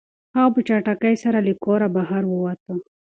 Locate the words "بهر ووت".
1.95-2.61